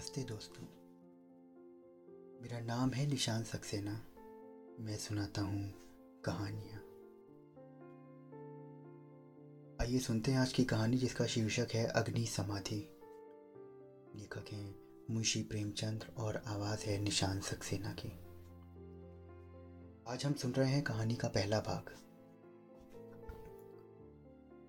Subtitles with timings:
[0.00, 0.62] नमस्ते दोस्तों।
[2.42, 3.92] मेरा नाम है निशान सक्सेना।
[4.80, 5.74] मैं सुनाता हूँ
[6.24, 6.78] कहानियाँ।
[9.80, 13.00] आइए सुनते हैं आज की कहानी जिसका शीर्षक है अग्नि समाधि।
[14.16, 18.08] लेखक हैं मुंशी प्रेमचंद्र और आवाज़ है निशान सक्सेना की।
[20.12, 21.96] आज हम सुन रहे हैं कहानी का पहला भाग।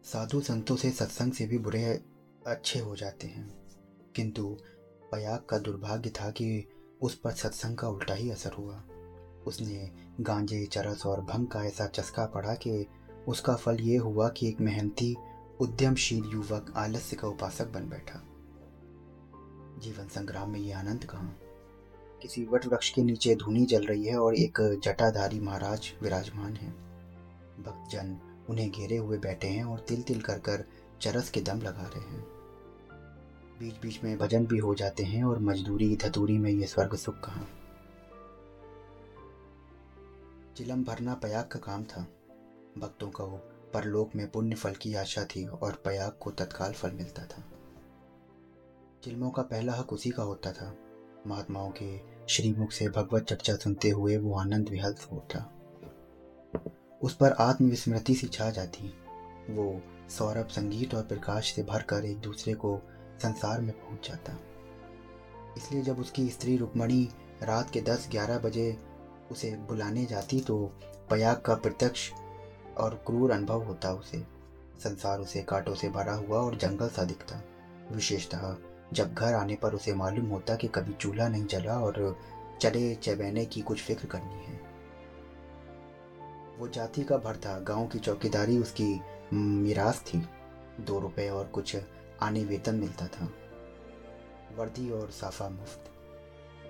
[0.03, 2.05] साधु संतों से सत्संग से भी बुरे
[2.47, 3.61] अच्छे हो जाते हैं।
[4.15, 4.57] किंतु
[5.11, 6.67] पयाग का दुर्भाग्य था कि
[7.01, 8.83] उस पर सत्संग का उल्टा ही असर हुआ।
[9.47, 12.87] उसने गांजे, चरस और भंग का ऐसा चस्का पड़ा कि
[13.27, 15.15] उसका फल ये हुआ कि एक मेहनती,
[15.59, 18.23] उद्यमशील युवक आलस्य का उपासक बन बैठा।
[19.79, 21.37] जीवन संग्राम में यह आनंद कहाँ?
[22.21, 26.71] किसी वट वृक्ष के नीचे धुनी जल रही है और एक जटाधारी महाराज विराजमान है।
[27.63, 28.17] भक्तजन
[28.49, 30.65] उन्हें घेरे हुए बैठे हैं और तिल तिल कर कर
[31.01, 32.40] चरस के दम लगा रहे हैं।
[33.61, 37.15] बीच बीच में भजन भी हो जाते हैं और मजदूरी, धतूरी में ये स्वर्ग सुख
[37.15, 37.41] कहा?
[40.57, 42.07] चिलम भरना पयाग का काम था।
[42.77, 43.27] भक्तों को
[43.73, 47.43] परलोक में पुण्य फल की आशा थी और पयाग को तत्काल फल मिलता था।
[49.03, 50.75] चिलमों का पहला हक उसी का होता था।
[51.27, 55.53] महात्माओं के श्रीमुख से भगवत चर्चा सुनते हुए वो आनंद विहल हो उठा।
[57.01, 58.87] उस पर आत्मविस्मृति सी छा जाती।
[59.49, 62.81] वो सौरभ संगीत और प्रकाश से भरकर एक दूसरे को
[63.21, 64.37] संसार में पहुँच जाता।
[65.57, 67.03] इसलिए जब उसकी स्त्री रुक्मणी
[67.43, 68.75] रात के दस ग्यारह बजे
[69.31, 70.57] उसे बुलाने जाती तो
[71.09, 72.11] पयाग का प्रत्यक्ष
[72.77, 74.23] और क्रूर अनुभव होता उसे।
[74.79, 77.41] संसार उसे कांटों से भरा हुआ और जंगल सा दिखता।
[77.91, 78.55] विशेषतः
[78.93, 82.17] जब घर आने पर उसे मालूम होता कि कभी चूल्हा नहीं जला और
[82.61, 84.59] चले चबैने की कुछ फ़िक्र करनी है।
[86.59, 88.93] वो जाति का भर था गाँव की चौकीदारी उसकी
[89.33, 90.21] मिरास थी।
[90.79, 91.75] दो रुपए और कुछ
[92.21, 93.29] आने वेतन मिलता था।
[94.55, 95.91] वर्दी और साफा मुफ़्त।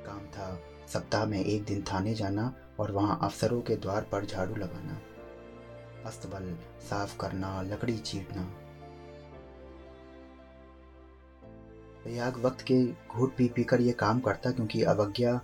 [0.05, 4.55] काम था। सप्ताह में एक दिन थाने जाना और वहाँ अफसरों के द्वार पर झाड़ू
[4.55, 5.01] लगाना।
[6.05, 8.43] अस्तबल साफ़ करना, लकड़ी चीरना।
[12.03, 15.41] प्रयाग वक्त के घूट पी पी कर ये काम करता क्योंकि अवज्ञा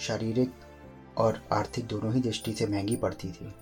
[0.00, 0.54] शारीरिक
[1.16, 3.54] और आर्थिक दोनों ही दृष्टि से महँगी पड़ती थी।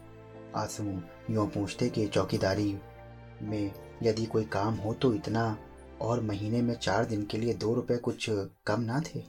[0.56, 2.78] आँसू यूँ पूछते कि चौकीदारी
[3.42, 5.56] में यदि कोई काम हो तो इतना
[6.00, 8.27] और महीने में चार दिन के लिए दो रुपए कुछ
[8.66, 9.21] कम ना थे।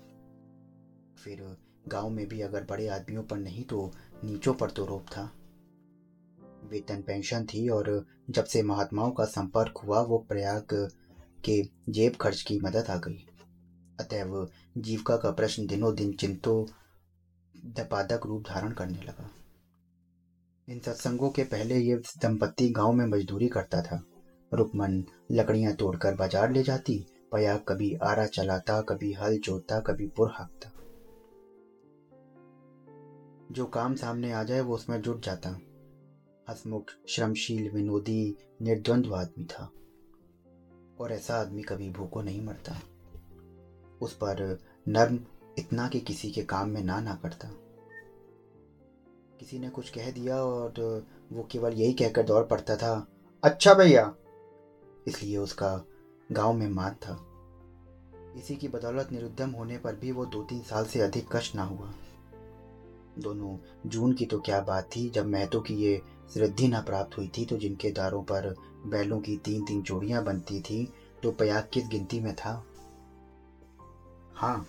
[1.15, 1.45] फिर
[1.87, 3.91] गाँव में भी अगर बड़े आदमियों पर नहीं तो
[4.23, 5.23] नीचों पर तो रोप था।
[6.71, 10.89] वेतन पेंशन थी और जब से महात्माओं का संपर्क हुआ, वो प्रयाग
[11.45, 11.61] के
[11.91, 13.25] जेब खर्च की मदद आ गई।
[13.99, 16.67] अतएव जीविका का प्रश्न दिनों दिन चिंतो,
[17.55, 19.29] दपादक रूप धारण करने लगा।
[20.67, 24.03] इन सत्संगों के पहले ये दंपत्ति गाँव में मजदूरी करता था।
[24.53, 30.29] रुकमन लकड़ियाँ तोड़कर बाज़ार ले जाती, पया कभी आरा चलाता, कभी हल जोतता, कभी पुर
[30.29, 30.71] हाँकता।
[33.51, 35.59] जो काम सामने आ जाए, वो उसमें जुट जाता।
[36.49, 39.71] हसमुख श्रमशील, विनोदी, निर्द्वंद्व आदमी था।
[40.99, 42.79] और ऐसा आदमी कभी भूखो नहीं मरता।
[44.01, 45.19] उस पर नर्म
[45.59, 47.49] इतना कि किसी के काम में ना ना करता
[49.39, 53.07] किसी ने कुछ कह दिया और वो केवल यही कहकर दौड़ पड़ता था
[53.43, 54.15] अच्छा भैया
[55.07, 55.69] इसलिए उसका
[56.29, 57.19] गाँव में मान था।
[58.37, 61.63] इसी की बदौलत निरुद्धम होने पर भी वो दो तीन साल से अधिक कष्ट ना
[61.63, 61.93] हुआ।
[63.19, 63.57] दोनों,
[63.89, 66.01] जून की तो क्या बात थी, जब महतो की ये
[66.33, 68.53] सिद्धि ना प्राप्त हुई थी तो जिनके दारों पर
[68.85, 70.87] बैलों की तीन तीन जोड़ियाँ बनती थी
[71.23, 72.63] तो पयाग किस गिनती में था?
[74.33, 74.65] हाँ।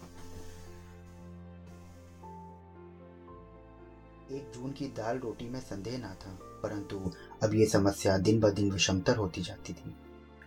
[4.33, 6.99] एक जून की दाल रोटी में संदेह ना था, परंतु
[7.43, 9.95] अब ये समस्या दिन ब दिन विषमतर होती जाती थी।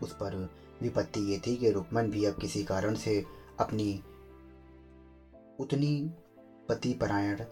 [0.04, 0.50] उस पर
[0.82, 3.26] विपत्ति ये थी कि रुकमन भी अब किसी कारण से
[3.60, 4.04] अपनी
[5.60, 6.12] उतनी
[6.70, 7.44] पति परायण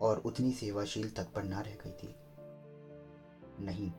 [0.00, 2.14] और उतनी सेवाशील तत्पर ना रह गई थी।
[3.64, 3.92] नहीं,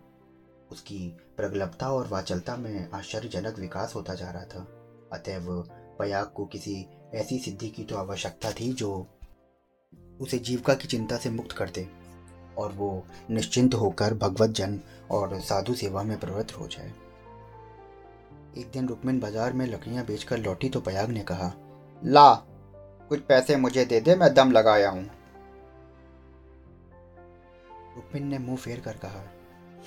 [0.71, 4.67] उसकी प्रगलभता और वाचलता में आश्चर्यजनक विकास होता जा रहा था।
[5.13, 9.07] अतएव पयाग को किसी ऐसी सिद्धि की तो आवश्यकता थी जो
[10.21, 11.87] उसे जीविका की चिंता से मुक्त कर दे
[12.57, 14.79] और वो निश्चिंत होकर भगवत जन
[15.11, 16.93] और साधु सेवा में प्रवृत्त हो जाए।
[18.53, 21.51] एक दिन रुक्मिन बाज़ार में लकड़ियाँ बेचकर लौटी तो पयाग ने कहा
[22.03, 22.33] ला
[23.09, 25.03] कुछ पैसे मुझे दे दे मैं दम लगाया हूँ।
[27.95, 29.23] रुक्मिन ने मुँह फेर कर कहा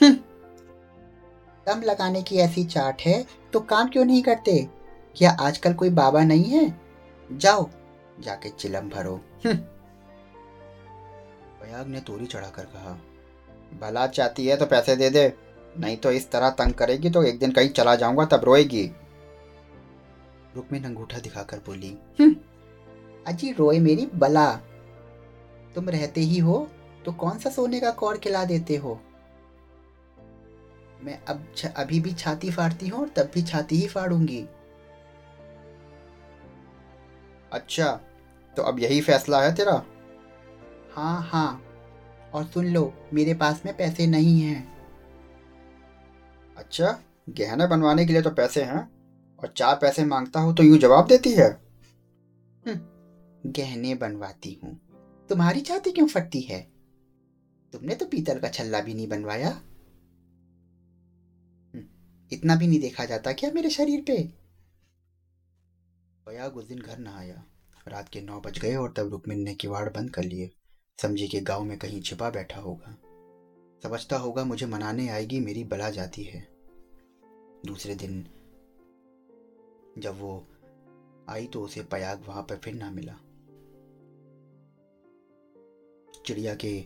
[0.01, 0.15] हम्म,
[1.67, 4.59] दम लगाने की ऐसी चाट है तो काम क्यों नहीं करते?
[5.17, 6.69] क्या आजकल कोई बाबा नहीं है?
[7.31, 7.69] जाओ
[8.21, 9.59] जाके चिलम भरो। हम्म।
[11.87, 12.93] ने तोरी चढ़ाकर कहा
[13.81, 15.29] भला चाहती है तो पैसे दे दे।
[15.81, 18.91] नहीं तो इस तरह तंग करेगी तो एक दिन कहीं चला जाऊँगा तब रोएगी।
[20.57, 22.37] रुक्मिन अंगूठा दिखाकर बोली "हम्म,
[23.27, 24.53] अजी रोए मेरी बला।
[25.75, 26.69] तुम रहते ही हो
[27.05, 29.01] तो कौन सा सोने का कौड़ खिला देते हो?
[31.03, 31.47] मैं अब
[31.77, 34.47] अभी भी छाती फाड़ती हूँ और तब भी छाती ही फाड़ूँगी।
[37.53, 38.01] अच्छा
[38.57, 39.83] तो अब यही फैसला है तेरा?
[40.95, 41.63] हाँ हाँ।
[42.35, 44.76] और सुन लो मेरे पास में पैसे नहीं हैं।
[46.57, 46.99] अच्छा
[47.29, 48.81] गहने बनवाने के लिए तो पैसे हैं
[49.39, 51.51] और चार पैसे माँगता हूँ तो यूँ जवाब देती है।
[53.47, 54.81] गहने बनवाती हूँ।
[55.29, 56.61] तुम्हारी छाती क्यों फटती है?
[57.73, 59.49] तुमने तो पीतल का छल्ला भी नहीं बनवाया।
[61.75, 61.85] हम्म,
[62.33, 64.17] इतना भी नहीं देखा जाता क्या मेरे शरीर पे?
[66.27, 67.43] बयाग उस दिन घर न आया।
[67.89, 70.51] रात के नौ बज गए और तब रुकमिन ने किवाड़ बंद कर लिए।
[71.03, 72.97] समझी कि गाँव में कहीं छिपा बैठा होगा।
[73.83, 76.49] समझता होगा मुझे मनाने आएगी, मेरी बला जाती है।
[77.67, 78.27] दूसरे दिन
[79.99, 80.47] जब वो
[81.29, 83.13] आई तो उसे पयाग वहाँ पर फिर ना मिला।
[86.27, 86.81] चिड़िया के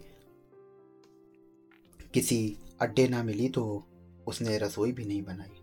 [2.14, 3.84] किसी अड्डे ना मिली तो
[4.26, 5.56] उसने रसोई भी नहीं बनाई।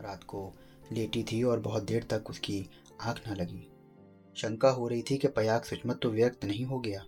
[0.00, 0.52] रात को
[0.92, 2.70] लेटी थी और बहुत देर तक उसकी
[3.00, 3.69] आँख ना लगी।
[4.40, 7.04] शंका हो रही थी कि पयाग सुचमत तो व्यक्त नहीं हो गया।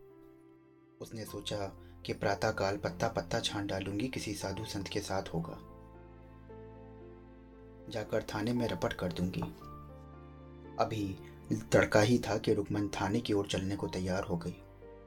[1.01, 1.57] उसने सोचा
[2.07, 5.59] कि प्रातःकाल पत्ता पत्ता छान डालूँगी, किसी साधु संत के साथ होगा।
[7.91, 9.43] जाकर थाने में रपट कर दूँगी।
[10.79, 11.17] अभी
[11.73, 14.55] तड़का ही था कि रुकमन थाने की ओर चलने को तैयार हो गई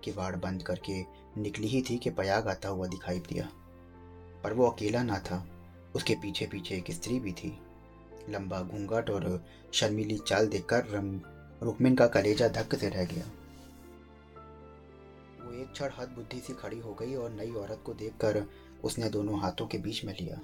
[0.03, 1.01] किवाड़ बंद करके
[1.41, 3.49] निकली ही थी कि पयाग आता हुआ दिखाई दिया।
[4.43, 5.45] पर वो अकेला ना था,
[5.95, 7.57] उसके पीछे पीछे एक स्त्री भी थी।
[8.29, 11.19] लंबा घूंघट और शर्मीली चाल देखकर रम
[11.61, 13.25] रुकमिन का कलेजा धक्क से रह गया।
[15.45, 18.43] वो एक क्षण हद बुद्धि से खड़ी हो गई और नई औरत को देखकर
[18.83, 20.39] उसने दोनों हाथों के बीच में लिया।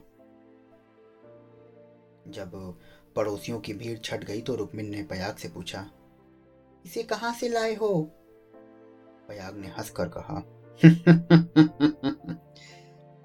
[2.28, 2.52] जब
[3.16, 5.86] पड़ोसियों की भीड़ छट गई तो रुक्मिन ने पयाग से पूछा,
[6.86, 7.90] इसे कहाँ से लाए हो?
[9.30, 10.44] पयाग ने हंसकर कहा,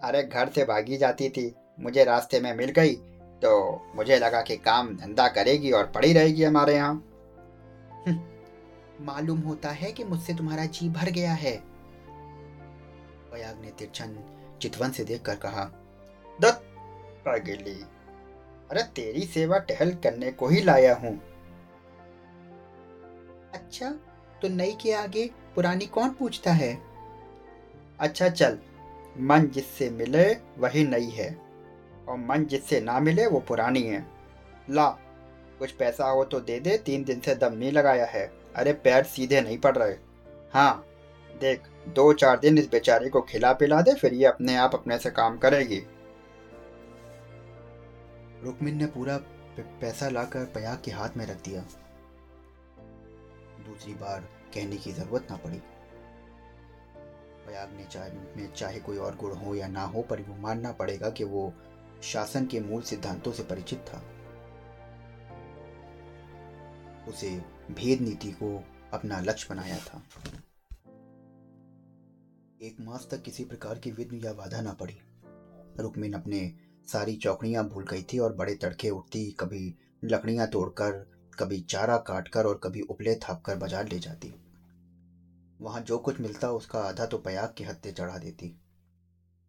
[0.02, 2.94] अरे घर से भागी जाती थी, मुझे रास्ते में मिल गई
[3.42, 3.50] तो
[3.96, 7.02] मुझे लगा कि काम धंधा करेगी और पड़ी रहेगी हमारे यहाँ।
[9.00, 11.56] मालूम होता है कि मुझसे तुम्हारा जी भर गया है।
[13.32, 14.16] पयाग ने तिरछन
[14.62, 15.64] चितवन से देखकर कहा,
[16.40, 16.62] दत्त,
[17.26, 17.84] पागली,
[18.70, 21.20] अरे तेरी सेवा टहल करने को ही लाया हूँ।
[23.54, 23.90] अच्छा
[24.42, 26.78] तो नई के आगे पुरानी कौन पूछता है?
[28.00, 28.58] अच्छा चल,
[29.20, 31.36] मन जिससे मिले वही नई है,
[32.08, 34.06] और मन जिससे ना मिले वो पुरानी है।
[34.70, 34.98] ला
[35.58, 38.26] कुछ पैसा हो तो दे दे, तीन दिन से दम नहीं लगाया है।
[38.56, 39.94] अरे पैर सीधे नहीं पड़ रहे।
[40.52, 40.84] हाँ
[41.40, 44.98] देख, दो चार दिन इस बेचारे को खिला पिला दे, फिर ये अपने आप अपने
[44.98, 45.82] से काम करेगी।
[48.42, 49.16] रुकमिन ने पूरा
[49.60, 51.60] पैसा लाकर पयाग के हाथ में रख दिया।
[53.66, 54.20] दूसरी बार
[54.54, 55.58] कहने की ज़रूरत ना पड़ी।
[57.46, 60.72] पयाग ने चाहे, में चाहे कोई और गुण हो या ना हो, पर वो मानना
[60.72, 61.52] पड़ेगा कि वो
[62.02, 64.02] शासन के मूल सिद्धांतों से परिचित था।
[67.08, 67.30] उसे
[67.70, 68.56] भेद नीति को
[68.92, 70.02] अपना लक्ष्य बनाया था।
[72.60, 74.98] एक मास तक किसी प्रकार की विघ्न या बाधा ना पड़ी।
[75.80, 76.40] रुक्मिन अपने
[76.88, 80.92] सारी चौकड़ियाँ भूल गई थी और बड़े तड़के उठती कभी लकड़ियाँ तोड़कर,
[81.38, 84.34] कभी चारा काटकर और कभी उपले थापकर बाज़ार ले जाती।
[85.60, 88.54] वहाँ जो कुछ मिलता उसका आधा तो पयाग के हत्ते चढ़ा देती।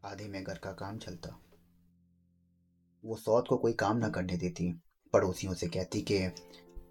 [0.06, 1.38] आधे में घर का काम चलता।
[3.04, 4.72] वो सौत को कोई काम ना करने देती।
[5.14, 6.18] पड़ोसियों से कहती कि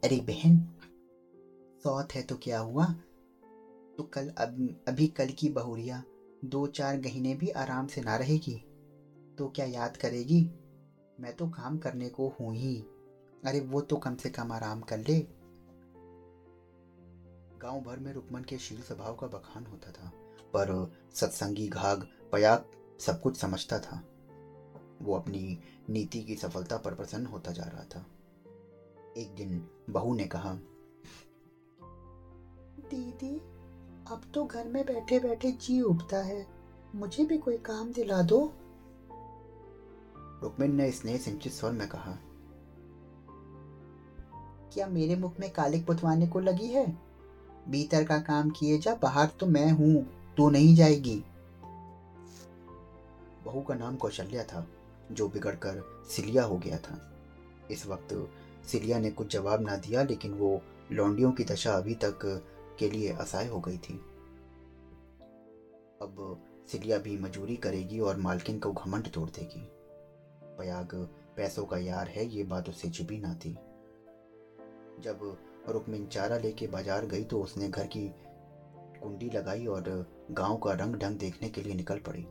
[0.06, 0.58] अरे बहन,
[1.84, 2.84] सौत है तो क्या हुआ?
[3.96, 6.02] तो कल अब, अभी कल की बहुरिया
[6.44, 8.54] दो चार महीने भी आराम से ना रहेगी
[9.38, 10.40] तो क्या याद करेगी?
[11.20, 12.76] मैं तो काम करने को हूँ ही।
[13.44, 15.18] अरे वो तो कम से कम आराम कर ले।
[17.58, 20.10] गाँव भर में रुकमन के शील स्वभाव का बखान होता था,
[20.56, 22.70] पर सत्संगी, घाग, पयाग
[23.00, 24.02] सब कुछ समझता था।
[25.02, 25.58] वो अपनी
[25.90, 28.06] नीति की सफलता पर प्रसन्न होता जा रहा था।
[29.16, 30.52] एक दिन बहू ने कहा,
[32.90, 33.37] दीदी,
[34.11, 36.46] अब तो घर में बैठे बैठे जी उठता है।
[36.94, 38.40] मुझे भी कोई काम दिला दो।
[40.42, 42.18] रुक्मिन ने स्नेह सिंचित स्वर में कहा,
[44.73, 46.87] क्या मेरे मुख में कालिक पुतवाने को लगी है?
[47.68, 50.06] भीतर का काम किए जा, बाहर तो मैं हूँ,
[50.37, 51.25] तू नहीं जाएगी।
[53.44, 54.66] बहू का नाम कौशल्या था,
[55.12, 56.99] जो बिगड़कर सिलिया हो गया था।
[57.70, 58.12] इस वक्त
[58.66, 60.61] सिलिया ने कुछ जवाब ना दिया, लेकिन वो
[60.92, 62.18] लौंडियों की दशा अभी तक
[62.78, 63.94] के लिए असहाय हो गई थी।
[66.02, 69.61] अब सिलिया भी मजूरी करेगी और मालकिन को घमंड तोड़ देगी।
[70.58, 70.94] पयाग,
[71.37, 73.52] पैसों का यार है, ये बात उससे छिपी ना थी।
[75.00, 75.20] जब
[75.68, 78.08] रुक्मिन चारा लेके बाज़ार गई तो उसने घर की
[79.00, 79.85] कुंडी लगाई और
[80.30, 82.26] गाँव का रंग ढंग देखने के लिए निकल पड़ी।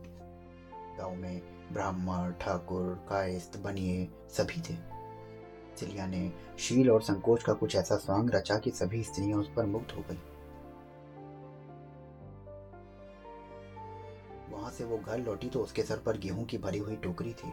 [0.98, 1.40] गाँव में
[1.72, 4.74] ब्राह्मण, ठाकुर कायस्त बनिए सभी थे।
[5.76, 9.66] सिलिया ने शील और संकोच का कुछ ऐसा स्वांग रचा कि सभी स्त्रियाँ उस पर
[9.66, 10.18] मुग्ध हो गई।
[14.50, 17.50] वहाँ से वो घर लौटी तो उसके सर पर गेहूँ की भरी हुई टोकरी थी।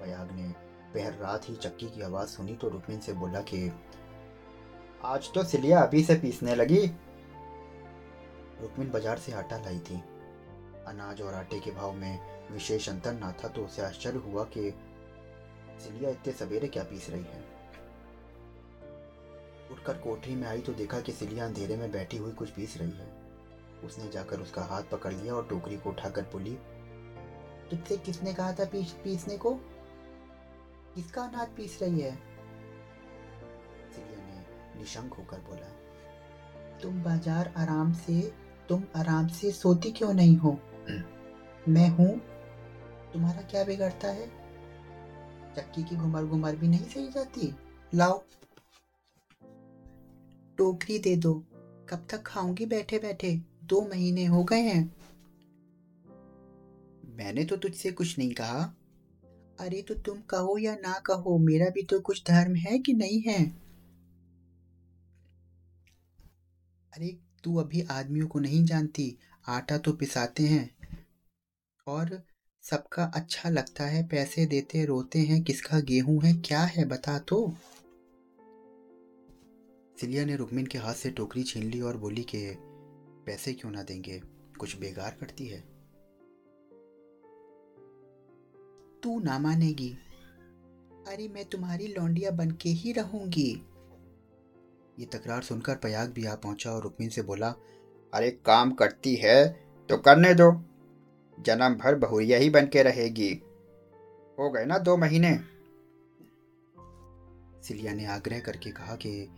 [0.00, 0.48] पयाग ने
[0.94, 3.70] पहर रात ही चक्की की आवाज़ सुनी तो रुक्मिन से बोला कि,
[5.04, 6.86] आज तो सिलिया अभी से पीसने लगी।
[8.60, 10.02] रुक्मिन बाज़ार से आटा लाई थी।
[10.86, 12.18] अनाज और आटे के भाव में
[12.52, 14.70] विशेष अंतर ना था तो उसे आश्चर्य हुआ कि
[15.78, 17.40] सिलिया इतने सवेरे क्या पीस रही है?
[19.72, 22.90] उठकर कोठरी में आई तो देखा कि सिलिया अंधेरे में बैठी हुई कुछ पीस रही
[22.90, 23.06] है।
[23.84, 26.54] उसने जाकर उसका हाथ पकड़ लिया और टोकरी को उठाकर बोली,
[27.70, 29.54] तुझसे किसने कहा था पीस पीसने को?
[30.94, 32.14] किसका अनाज पीस रही है?
[33.94, 35.68] सिलिया ने निशंक होकर बोला,
[36.82, 38.20] तुम बाज़ार आराम से
[38.68, 40.58] तुम आराम से सोती क्यों नहीं हो?
[41.68, 42.10] मैं हूँ।
[43.12, 44.26] तुम्हारा क्या बिगड़ता है?
[45.56, 47.54] चक्की की घुमर घुमर भी नहीं सही जाती?
[47.94, 48.24] लाओ।
[50.58, 51.44] टोकरी दे दो।
[51.88, 54.96] कब तक खाऊँगी बैठे बैठे दो महीने हो गए हैं।
[57.04, 58.74] मैंने तो तुझसे कुछ नहीं कहा।
[59.60, 63.20] अरे तो तुम कहो या ना कहो, मेरा भी तो कुछ धर्म है कि नहीं
[63.20, 63.48] है?
[66.92, 69.18] अरे, तू अभी आदमियों को नहीं जानती।
[69.48, 70.76] आटा तो पिसाते हैं।
[71.86, 72.22] और
[72.64, 77.54] सबका अच्छा लगता है, पैसे देते, रोते हैं, किसका गेहूँ है, क्या है बता तो।
[80.00, 82.44] सिलिया ने रुक्मिन के हाथ से टोकरी छीन ली और बोली कि
[83.26, 84.20] पैसे क्यों ना देंगे,
[84.60, 85.60] कुछ बेकार करती है।
[89.02, 89.90] तू ना मानेगी।
[91.08, 93.50] अरे मैं तुम्हारी लौंडिया बन के ही रहूँगी।
[94.98, 97.54] ये तकरार सुनकर प्रयाग भी आ पहुँचा और रुक्मिन से बोला,
[98.12, 99.48] अरे काम करती है
[99.90, 100.52] तो करने दो।
[101.40, 103.42] जन्म भर बहुरिया ही बन के रहेगी।
[104.38, 105.40] हो गए ना दो महीने।
[107.62, 109.28] सिलिया ने आग्रह करके कहा कि,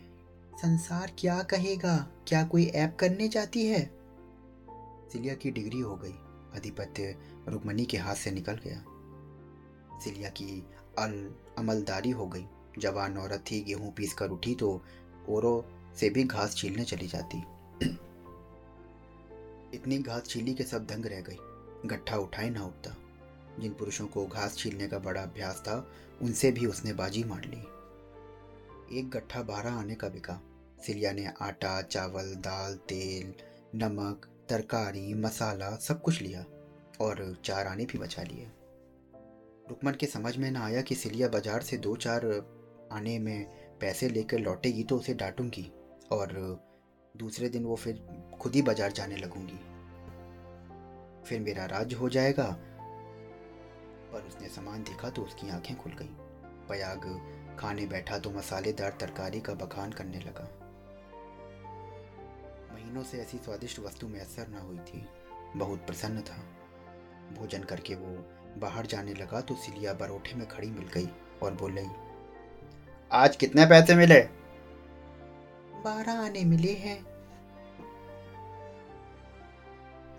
[0.55, 2.09] संसार क्या कहेगा?
[2.29, 3.91] क्या कोई ऐप करने जाती है?
[5.13, 6.15] सिलिया की डिग्री हो गई।
[6.59, 7.17] अधिपत्य
[7.49, 8.85] रुक्मणी के हाथ से निकल गया।
[10.01, 10.67] सिलिया की
[10.99, 12.47] अल अमलदारी हो गई।
[12.79, 14.83] जवान औरत थी, गेहूँ पीस कर उठी तो
[15.29, 15.63] औरों
[15.95, 17.39] से भी घास छीलने चली जाती।
[19.75, 21.37] इतनी घास छीली के सब दंग रह गई।
[21.85, 22.95] गट्ठा उठाए ना उठता।
[23.61, 25.77] जिन पुरुषों को घास छीलने का बड़ा अभ्यास था,
[26.23, 27.61] उनसे भी उसने बाजी मार ली।
[28.99, 30.41] एक गट्ठा बारह आने का बिका।
[30.79, 33.35] सिलिया ने आटा, चावल, दाल, तेल,
[33.75, 36.45] नमक, तरकारी, मसाला सब कुछ लिया
[37.01, 38.47] और चार आने भी बचा लिए।
[39.71, 42.27] रुकमन के समझ में ना आया कि सिलिया बाज़ार से दो चार
[42.93, 43.45] आने में
[43.81, 45.71] पैसे लेकर लौटेगी तो उसे डांटूँगी
[46.13, 46.33] और
[47.15, 48.03] दूसरे दिन वो फिर
[48.41, 49.59] खुद ही बाज़ार जाने लगूँगी।
[51.29, 52.57] फिर मेरा राज्य हो जाएगा।
[54.13, 56.09] पर उसने सामान देखा तो उसकी आँखें खुल गईं।
[56.69, 57.01] पयाग
[57.61, 60.49] खाने बैठा तो मसालेदार तरकारी का बखान करने लगा।
[62.75, 65.07] महीनों से ऐसी स्वादिष्ट वस्तु मैसर ना हुई थी।
[65.57, 66.37] बहुत प्रसन्न था।
[67.41, 68.17] भोजन करके वो
[68.61, 71.09] बाहर जाने लगा तो सिलिया बरोठे में खड़ी मिल गई
[71.43, 71.89] और बोल रही
[73.13, 74.21] आज कितने पैसे मिले?
[75.85, 77.14] बारह आने मिले हैं।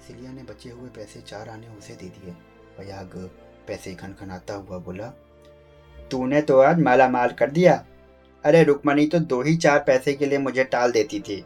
[0.07, 2.33] सिलिया ने बचे हुए पैसे चार आने उसे दे दिए।
[2.77, 3.17] पयाग
[3.67, 5.07] पैसे खनखनाता हुआ बोला
[6.12, 7.83] तूने तो आज माला माल कर दिया।
[8.43, 11.43] अरे रुकमणी तो दो ही चार पैसे के लिए मुझे टाल देती थी।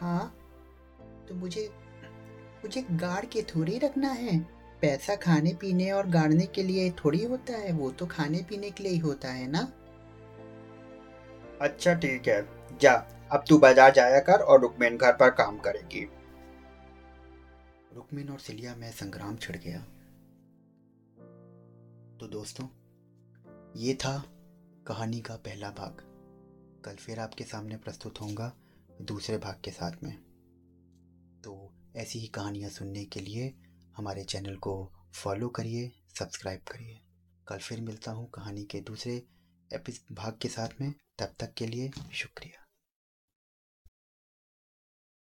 [0.00, 0.34] हाँ
[1.28, 1.68] तो मुझे
[2.64, 4.38] मुझे गाड़ के थोड़ी रखना है।
[4.82, 8.84] पैसा खाने पीने और गाड़ने के लिए थोड़ी होता है वो तो खाने पीने के
[8.84, 9.66] लिए ही होता है ना?
[11.60, 12.40] अच्छा ठीक है।
[12.80, 12.94] जा
[13.30, 16.00] अब तू बाज़ार जाया कर और रुकमेन घर पर काम करेगी।
[17.94, 19.80] रुक्मिन और सिलिया में संग्राम छिड़ गया।
[22.20, 22.66] तो दोस्तों,
[23.76, 24.16] ये था
[24.86, 26.02] कहानी का पहला भाग।
[26.84, 28.52] कल फिर आपके सामने प्रस्तुत होऊँगा
[29.02, 30.12] दूसरे भाग के साथ में।
[31.44, 33.52] तो ऐसी ही कहानियाँ सुनने के लिए
[33.96, 34.72] हमारे चैनल को
[35.14, 37.00] फॉलो करिए, सब्सक्राइब करिए।
[37.46, 39.22] कल फिर मिलता हूँ कहानी के दूसरे
[39.70, 42.64] एपिस, भाग के साथ में। तब तक के लिए शुक्रिया।